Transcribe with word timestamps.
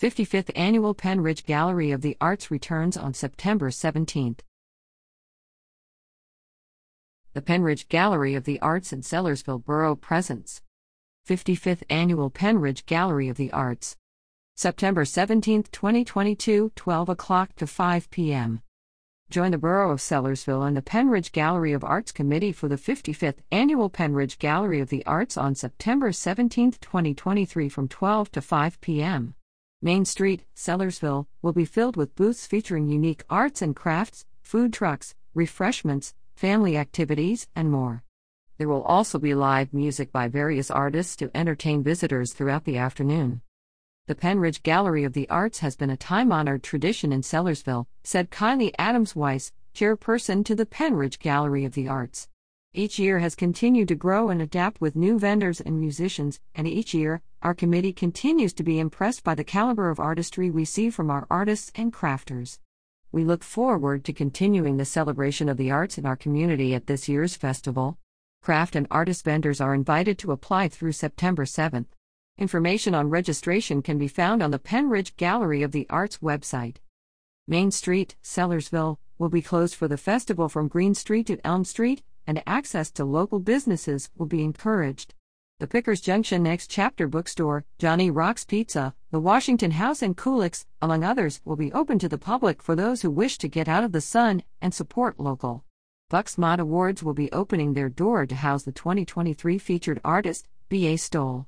55th 0.00 0.50
Annual 0.56 0.96
Pennridge 0.96 1.44
Gallery 1.44 1.92
of 1.92 2.02
the 2.02 2.16
Arts 2.20 2.50
returns 2.50 2.96
on 2.96 3.14
September 3.14 3.70
17th. 3.70 4.40
The 7.32 7.40
Pennridge 7.40 7.86
Gallery 7.88 8.34
of 8.34 8.42
the 8.42 8.60
Arts 8.60 8.92
in 8.92 9.02
Sellersville 9.02 9.64
Borough 9.64 9.94
presents 9.94 10.62
55th 11.28 11.84
Annual 11.88 12.32
Pennridge 12.32 12.84
Gallery 12.86 13.28
of 13.28 13.36
the 13.36 13.52
Arts. 13.52 13.96
September 14.56 15.04
17, 15.04 15.62
2022, 15.70 16.72
12 16.74 17.08
o'clock 17.08 17.54
to 17.54 17.66
5 17.66 18.10
p.m. 18.10 18.62
Join 19.30 19.52
the 19.52 19.58
Borough 19.58 19.92
of 19.92 20.00
Sellersville 20.00 20.66
and 20.66 20.76
the 20.76 20.82
Pennridge 20.82 21.30
Gallery 21.30 21.72
of 21.72 21.84
Arts 21.84 22.10
Committee 22.10 22.52
for 22.52 22.66
the 22.66 22.74
55th 22.76 23.38
Annual 23.52 23.90
Pennridge 23.90 24.38
Gallery 24.38 24.80
of 24.80 24.88
the 24.88 25.06
Arts 25.06 25.36
on 25.36 25.54
September 25.54 26.10
17, 26.10 26.72
2023 26.72 27.68
from 27.68 27.86
12 27.86 28.32
to 28.32 28.42
5 28.42 28.80
p.m. 28.80 29.34
Main 29.84 30.06
Street, 30.06 30.46
Sellersville, 30.56 31.26
will 31.42 31.52
be 31.52 31.66
filled 31.66 31.94
with 31.94 32.14
booths 32.14 32.46
featuring 32.46 32.88
unique 32.88 33.22
arts 33.28 33.60
and 33.60 33.76
crafts, 33.76 34.24
food 34.40 34.72
trucks, 34.72 35.14
refreshments, 35.34 36.14
family 36.34 36.74
activities, 36.74 37.48
and 37.54 37.70
more. 37.70 38.02
There 38.56 38.66
will 38.66 38.82
also 38.84 39.18
be 39.18 39.34
live 39.34 39.74
music 39.74 40.10
by 40.10 40.28
various 40.28 40.70
artists 40.70 41.16
to 41.16 41.30
entertain 41.34 41.82
visitors 41.82 42.32
throughout 42.32 42.64
the 42.64 42.78
afternoon. 42.78 43.42
The 44.06 44.14
Pennridge 44.14 44.62
Gallery 44.62 45.04
of 45.04 45.12
the 45.12 45.28
Arts 45.28 45.58
has 45.58 45.76
been 45.76 45.90
a 45.90 45.98
time 45.98 46.32
honored 46.32 46.62
tradition 46.62 47.12
in 47.12 47.20
Sellersville, 47.20 47.84
said 48.02 48.30
Kylie 48.30 48.72
Adams 48.78 49.14
Weiss, 49.14 49.52
chairperson 49.74 50.46
to 50.46 50.54
the 50.54 50.64
Pennridge 50.64 51.18
Gallery 51.18 51.66
of 51.66 51.74
the 51.74 51.88
Arts. 51.88 52.26
Each 52.76 52.98
year 52.98 53.20
has 53.20 53.36
continued 53.36 53.86
to 53.86 53.94
grow 53.94 54.30
and 54.30 54.42
adapt 54.42 54.80
with 54.80 54.96
new 54.96 55.16
vendors 55.16 55.60
and 55.60 55.78
musicians, 55.78 56.40
and 56.56 56.66
each 56.66 56.92
year, 56.92 57.22
our 57.40 57.54
committee 57.54 57.92
continues 57.92 58.52
to 58.54 58.64
be 58.64 58.80
impressed 58.80 59.22
by 59.22 59.36
the 59.36 59.44
caliber 59.44 59.90
of 59.90 60.00
artistry 60.00 60.50
we 60.50 60.64
see 60.64 60.90
from 60.90 61.08
our 61.08 61.24
artists 61.30 61.70
and 61.76 61.92
crafters. 61.92 62.58
We 63.12 63.22
look 63.22 63.44
forward 63.44 64.04
to 64.04 64.12
continuing 64.12 64.76
the 64.76 64.84
celebration 64.84 65.48
of 65.48 65.56
the 65.56 65.70
arts 65.70 65.98
in 65.98 66.04
our 66.04 66.16
community 66.16 66.74
at 66.74 66.88
this 66.88 67.08
year's 67.08 67.36
festival. 67.36 67.96
Craft 68.42 68.74
and 68.74 68.88
artist 68.90 69.24
vendors 69.24 69.60
are 69.60 69.72
invited 69.72 70.18
to 70.18 70.32
apply 70.32 70.66
through 70.66 70.92
September 70.92 71.44
7th. 71.44 71.86
Information 72.38 72.92
on 72.92 73.08
registration 73.08 73.82
can 73.82 73.98
be 73.98 74.08
found 74.08 74.42
on 74.42 74.50
the 74.50 74.58
Pennridge 74.58 75.14
Gallery 75.16 75.62
of 75.62 75.70
the 75.70 75.86
Arts 75.90 76.18
website. 76.18 76.78
Main 77.46 77.70
Street, 77.70 78.16
Sellersville, 78.20 78.96
will 79.16 79.28
be 79.28 79.42
closed 79.42 79.76
for 79.76 79.86
the 79.86 79.96
festival 79.96 80.48
from 80.48 80.66
Green 80.66 80.92
Street 80.92 81.28
to 81.28 81.38
Elm 81.46 81.64
Street, 81.64 82.02
and 82.26 82.42
access 82.46 82.90
to 82.92 83.04
local 83.04 83.38
businesses 83.38 84.10
will 84.16 84.26
be 84.26 84.42
encouraged. 84.42 85.14
The 85.60 85.68
Pickers 85.68 86.00
Junction 86.00 86.42
Next 86.42 86.68
Chapter 86.68 87.06
Bookstore, 87.06 87.64
Johnny 87.78 88.10
Rock's 88.10 88.44
Pizza, 88.44 88.94
the 89.12 89.20
Washington 89.20 89.70
House, 89.70 90.02
and 90.02 90.16
Cool 90.16 90.38
Licks, 90.38 90.66
among 90.82 91.04
others, 91.04 91.40
will 91.44 91.56
be 91.56 91.72
open 91.72 91.98
to 92.00 92.08
the 92.08 92.18
public 92.18 92.60
for 92.60 92.74
those 92.74 93.02
who 93.02 93.10
wish 93.10 93.38
to 93.38 93.48
get 93.48 93.68
out 93.68 93.84
of 93.84 93.92
the 93.92 94.00
sun 94.00 94.42
and 94.60 94.74
support 94.74 95.20
local. 95.20 95.64
Bucks 96.10 96.36
Mod 96.36 96.60
Awards 96.60 97.02
will 97.02 97.14
be 97.14 97.30
opening 97.30 97.72
their 97.74 97.88
door 97.88 98.26
to 98.26 98.34
house 98.34 98.64
the 98.64 98.72
2023 98.72 99.56
featured 99.58 100.00
artist, 100.04 100.48
B.A. 100.68 100.96
Stoll. 100.96 101.46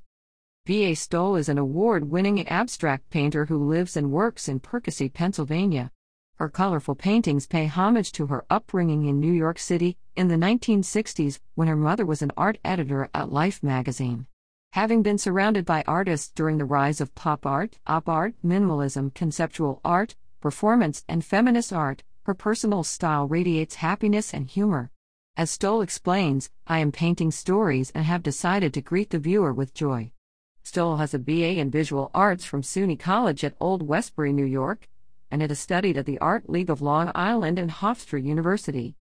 B.A. 0.65 0.95
Stoll 0.95 1.37
is 1.37 1.49
an 1.49 1.59
award 1.59 2.11
winning 2.11 2.47
abstract 2.49 3.11
painter 3.11 3.47
who 3.47 3.69
lives 3.69 3.97
and 3.97 4.11
works 4.11 4.49
in 4.49 4.61
Perkasie, 4.61 5.13
Pennsylvania. 5.13 5.91
Her 6.39 6.51
colorful 6.51 6.95
paintings 6.95 7.47
pay 7.47 7.65
homage 7.65 8.13
to 8.13 8.27
her 8.27 8.45
upbringing 8.51 9.07
in 9.07 9.19
New 9.19 9.33
York 9.33 9.59
City 9.59 9.97
in 10.15 10.29
the 10.29 10.35
1960s 10.35 11.39
when 11.55 11.67
her 11.67 11.77
mother 11.77 12.05
was 12.05 12.21
an 12.21 12.31
art 12.37 12.59
editor 12.63 13.09
at 13.15 13.33
Life 13.33 13.63
magazine. 13.63 14.27
Having 14.73 15.03
been 15.03 15.17
surrounded 15.17 15.65
by 15.65 15.83
artists 15.87 16.29
during 16.29 16.59
the 16.59 16.67
rise 16.67 17.01
of 17.01 17.15
pop 17.15 17.47
art, 17.47 17.79
op 17.87 18.07
art, 18.07 18.35
minimalism, 18.45 19.15
conceptual 19.15 19.81
art, 19.83 20.15
performance, 20.43 21.05
and 21.09 21.25
feminist 21.25 21.73
art, 21.73 22.03
her 22.25 22.35
personal 22.35 22.85
style 22.85 23.27
radiates 23.27 23.77
happiness 23.77 24.35
and 24.35 24.47
humor. 24.47 24.91
As 25.39 25.51
Stoll 25.51 25.81
explains, 25.81 26.51
I 26.67 26.81
am 26.81 26.93
painting 26.93 27.31
stories 27.31 27.91
and 27.95 28.05
have 28.05 28.23
decided 28.23 28.75
to 28.75 28.83
greet 28.83 29.09
the 29.09 29.19
viewer 29.19 29.55
with 29.55 29.73
joy. 29.73 30.13
Stoll 30.63 30.99
has 30.99 31.15
a 31.15 31.19
BA 31.19 31.59
in 31.59 31.71
Visual 31.71 32.11
Arts 32.13 32.45
from 32.45 32.61
SUNY 32.61 32.99
College 32.99 33.43
at 33.43 33.57
Old 33.59 33.83
Westbury, 33.89 34.35
New 34.35 34.45
York, 34.45 34.87
and 35.31 35.43
it 35.43 35.51
is 35.51 35.59
studied 35.59 35.97
at 35.97 36.07
the 36.07 36.19
Art 36.19 36.49
League 36.49 36.71
of 36.71 36.83
Long 36.83 37.11
Island 37.15 37.59
and 37.59 37.71
Hofstra 37.71 38.23
University. 38.23 38.97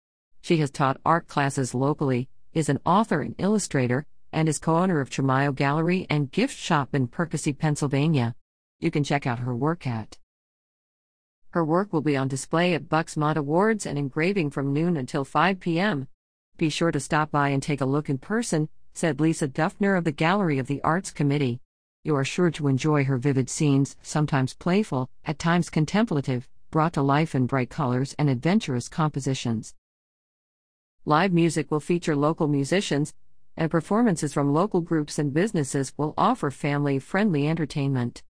She 0.41 0.59
has 0.59 0.71
taught 0.71 1.01
art 1.05 1.29
classes 1.29 1.75
locally, 1.75 2.29
is 2.53 2.69
an 2.69 2.81
author 2.85 3.21
and 3.21 3.35
illustrator, 3.39 4.07
and 4.33 4.49
is 4.49 4.59
co 4.59 4.77
owner 4.77 5.01
of 5.01 5.11
Chamayo 5.11 5.55
Gallery 5.55 6.07
and 6.09 6.31
Gift 6.31 6.57
Shop 6.57 6.95
in 6.95 7.09
Perkasie, 7.09 7.59
Pennsylvania. 7.59 8.35
You 8.79 8.91
can 8.91 9.05
check 9.05 9.27
out 9.27 9.41
her 9.41 9.55
work 9.55 9.87
at 9.87 10.19
her 11.51 11.65
work 11.65 11.93
will 11.93 12.01
be 12.01 12.17
on 12.17 12.29
display 12.29 12.75
at 12.75 12.89
Bucks 12.89 13.17
Mod 13.17 13.37
Awards 13.37 13.85
and 13.85 13.99
engraving 13.99 14.51
from 14.51 14.73
noon 14.73 14.97
until 14.97 15.25
5 15.25 15.59
p.m. 15.59 16.07
Be 16.57 16.69
sure 16.69 16.93
to 16.93 17.01
stop 17.01 17.33
by 17.33 17.49
and 17.49 17.61
take 17.61 17.81
a 17.81 17.87
look 17.87 18.09
in 18.09 18.19
person, 18.19 18.69
said 18.93 19.21
Lisa 19.21 19.49
Duffner 19.49 19.99
of 19.99 20.05
the 20.05 20.13
Gallery 20.13 20.59
of 20.59 20.69
the 20.69 20.81
Arts 20.83 21.11
Committee. 21.11 21.61
You 22.03 22.16
are 22.16 22.25
sure 22.25 22.50
to 22.53 22.66
enjoy 22.66 23.05
her 23.05 23.19
vivid 23.19 23.50
scenes, 23.50 23.94
sometimes 24.00 24.55
playful, 24.55 25.11
at 25.27 25.38
times 25.38 25.69
contemplative, 25.69 26.49
brought 26.71 26.94
to 26.94 27.03
life 27.03 27.34
in 27.34 27.44
bright 27.44 27.69
colors 27.69 28.15
and 28.19 28.31
adventurous 28.31 28.88
compositions. 28.88 29.75
Live 31.05 31.31
music 31.31 31.71
will 31.71 31.81
feature 31.81 32.16
local 32.16 32.49
musicians, 32.49 33.12
and 33.55 33.71
performances 33.71 34.33
from 34.33 34.55
local 34.55 34.81
groups 34.81 35.19
and 35.19 35.34
businesses 35.34 35.93
will 35.99 36.15
offer 36.16 36.50
family 36.50 36.99
friendly 36.99 37.47
entertainment. 37.47 38.22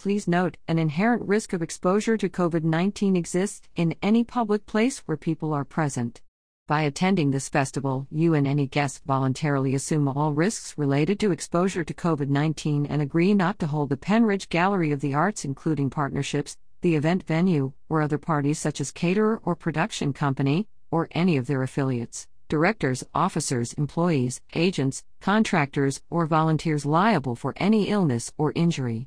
Please 0.00 0.26
note, 0.26 0.56
an 0.66 0.80
inherent 0.80 1.28
risk 1.28 1.52
of 1.52 1.62
exposure 1.62 2.16
to 2.16 2.28
COVID 2.28 2.64
19 2.64 3.14
exists 3.14 3.68
in 3.76 3.94
any 4.02 4.24
public 4.24 4.66
place 4.66 4.98
where 5.06 5.16
people 5.16 5.54
are 5.54 5.64
present. 5.64 6.20
By 6.68 6.82
attending 6.82 7.30
this 7.30 7.48
festival, 7.48 8.08
you 8.10 8.34
and 8.34 8.44
any 8.44 8.66
guest 8.66 9.04
voluntarily 9.06 9.76
assume 9.76 10.08
all 10.08 10.32
risks 10.32 10.76
related 10.76 11.20
to 11.20 11.30
exposure 11.30 11.84
to 11.84 11.94
COVID 11.94 12.28
19 12.28 12.86
and 12.86 13.00
agree 13.00 13.34
not 13.34 13.60
to 13.60 13.68
hold 13.68 13.88
the 13.88 13.96
Pennridge 13.96 14.48
Gallery 14.48 14.90
of 14.90 15.00
the 15.00 15.14
Arts, 15.14 15.44
including 15.44 15.90
partnerships, 15.90 16.56
the 16.80 16.96
event 16.96 17.22
venue, 17.22 17.72
or 17.88 18.02
other 18.02 18.18
parties 18.18 18.58
such 18.58 18.80
as 18.80 18.90
caterer 18.90 19.40
or 19.44 19.54
production 19.54 20.12
company, 20.12 20.66
or 20.90 21.06
any 21.12 21.36
of 21.36 21.46
their 21.46 21.62
affiliates, 21.62 22.26
directors, 22.48 23.04
officers, 23.14 23.72
employees, 23.74 24.40
agents, 24.56 25.04
contractors, 25.20 26.02
or 26.10 26.26
volunteers 26.26 26.84
liable 26.84 27.36
for 27.36 27.54
any 27.58 27.90
illness 27.90 28.32
or 28.36 28.50
injury. 28.56 29.06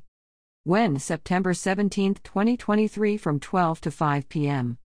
When 0.64 0.98
September 0.98 1.52
17, 1.52 2.14
2023 2.24 3.18
from 3.18 3.38
12 3.38 3.82
to 3.82 3.90
5 3.90 4.28
p.m. 4.30 4.78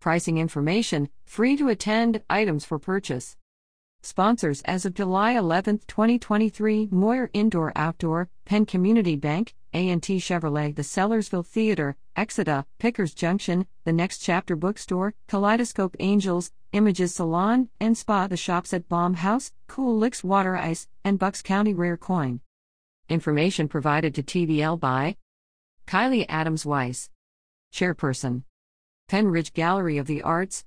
Pricing 0.00 0.38
information, 0.38 1.10
free 1.26 1.58
to 1.58 1.68
attend, 1.68 2.22
items 2.30 2.64
for 2.64 2.78
purchase. 2.78 3.36
Sponsors 4.00 4.62
as 4.62 4.86
of 4.86 4.94
July 4.94 5.32
11, 5.32 5.80
2023 5.86 6.88
Moyer 6.90 7.28
Indoor 7.34 7.70
Outdoor, 7.76 8.30
Penn 8.46 8.64
Community 8.64 9.14
Bank, 9.14 9.54
A&T 9.74 10.16
Chevrolet, 10.16 10.74
the 10.74 10.80
Sellersville 10.80 11.44
Theater, 11.44 11.98
Exida, 12.16 12.64
Pickers 12.78 13.12
Junction, 13.12 13.66
The 13.84 13.92
Next 13.92 14.20
Chapter 14.20 14.56
Bookstore, 14.56 15.12
Kaleidoscope 15.28 15.94
Angels, 16.00 16.50
Images 16.72 17.14
Salon 17.14 17.68
and 17.78 17.94
Spa, 17.94 18.26
the 18.26 18.38
shops 18.38 18.72
at 18.72 18.88
Baum 18.88 19.14
House, 19.14 19.52
Cool 19.68 19.98
Licks 19.98 20.24
Water 20.24 20.56
Ice, 20.56 20.88
and 21.04 21.18
Bucks 21.18 21.42
County 21.42 21.74
Rare 21.74 21.98
Coin. 21.98 22.40
Information 23.10 23.68
provided 23.68 24.14
to 24.14 24.22
TVL 24.22 24.80
by 24.80 25.18
Kylie 25.86 26.24
Adams 26.26 26.64
Weiss, 26.64 27.10
Chairperson. 27.70 28.44
Pennridge 29.10 29.52
Gallery 29.54 29.98
of 29.98 30.06
the 30.06 30.22
Arts, 30.22 30.64